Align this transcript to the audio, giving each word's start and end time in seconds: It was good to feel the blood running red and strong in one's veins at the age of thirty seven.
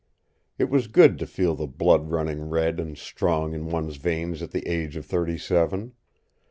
It 0.57 0.67
was 0.71 0.87
good 0.87 1.19
to 1.19 1.27
feel 1.27 1.53
the 1.53 1.67
blood 1.67 2.09
running 2.09 2.49
red 2.49 2.79
and 2.79 2.97
strong 2.97 3.53
in 3.53 3.67
one's 3.67 3.97
veins 3.97 4.41
at 4.41 4.49
the 4.49 4.65
age 4.67 4.95
of 4.95 5.05
thirty 5.05 5.37
seven. 5.37 5.93